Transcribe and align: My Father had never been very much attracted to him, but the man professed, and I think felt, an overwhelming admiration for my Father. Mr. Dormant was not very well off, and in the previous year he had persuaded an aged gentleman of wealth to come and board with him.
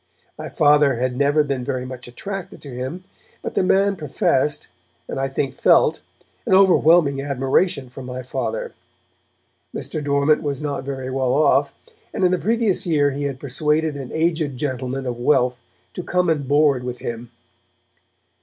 My 0.35 0.49
Father 0.49 0.95
had 0.95 1.15
never 1.15 1.43
been 1.43 1.63
very 1.63 1.85
much 1.85 2.07
attracted 2.07 2.59
to 2.63 2.71
him, 2.73 3.03
but 3.43 3.53
the 3.53 3.61
man 3.61 3.95
professed, 3.95 4.67
and 5.07 5.19
I 5.19 5.27
think 5.27 5.53
felt, 5.53 6.01
an 6.47 6.55
overwhelming 6.55 7.21
admiration 7.21 7.87
for 7.87 8.01
my 8.01 8.23
Father. 8.23 8.73
Mr. 9.75 10.03
Dormant 10.03 10.41
was 10.41 10.59
not 10.59 10.83
very 10.85 11.11
well 11.11 11.33
off, 11.33 11.71
and 12.15 12.23
in 12.25 12.31
the 12.31 12.39
previous 12.39 12.83
year 12.87 13.11
he 13.11 13.25
had 13.25 13.39
persuaded 13.39 13.95
an 13.95 14.09
aged 14.11 14.57
gentleman 14.57 15.05
of 15.05 15.19
wealth 15.19 15.61
to 15.93 16.01
come 16.01 16.29
and 16.31 16.47
board 16.47 16.83
with 16.83 16.97
him. 16.97 17.29